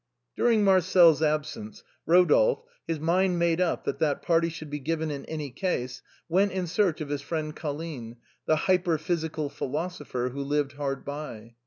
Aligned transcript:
During 0.35 0.63
Marcel's 0.63 1.21
absence, 1.21 1.83
Eodolphe, 2.07 2.63
his 2.87 2.99
mind 2.99 3.37
made 3.37 3.61
up 3.61 3.83
that 3.83 3.99
the 3.99 4.15
party 4.15 4.49
should 4.49 4.71
be 4.71 4.79
given 4.79 5.11
in 5.11 5.25
any 5.25 5.51
case, 5.51 6.01
went 6.27 6.53
in 6.53 6.65
search 6.65 7.01
of 7.01 7.09
his 7.09 7.21
friend 7.21 7.55
Colline, 7.55 8.15
the 8.47 8.55
hyperphysical 8.65 9.49
philosopher, 9.51 10.29
who 10.29 10.41
lived 10.43 10.71
hard 10.71 11.05
by. 11.05 11.53